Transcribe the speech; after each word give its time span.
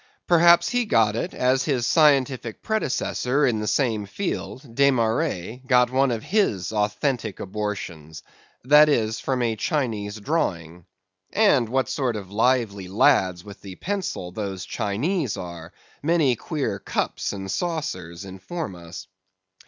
Perhaps 0.25 0.69
he 0.69 0.85
got 0.85 1.15
it 1.15 1.31
as 1.31 1.65
his 1.65 1.85
scientific 1.85 2.63
predecessor 2.63 3.45
in 3.45 3.59
the 3.59 3.67
same 3.67 4.07
field, 4.07 4.67
Desmarest, 4.73 5.67
got 5.67 5.91
one 5.91 6.09
of 6.09 6.23
his 6.23 6.73
authentic 6.73 7.39
abortions; 7.39 8.23
that 8.63 8.89
is, 8.89 9.19
from 9.19 9.43
a 9.43 9.55
Chinese 9.55 10.19
drawing. 10.19 10.87
And 11.33 11.69
what 11.69 11.87
sort 11.87 12.15
of 12.15 12.31
lively 12.31 12.87
lads 12.87 13.43
with 13.43 13.61
the 13.61 13.75
pencil 13.75 14.31
those 14.31 14.65
Chinese 14.65 15.37
are, 15.37 15.71
many 16.01 16.35
queer 16.35 16.79
cups 16.79 17.31
and 17.31 17.51
saucers 17.51 18.25
inform 18.25 18.73
us. 18.75 19.05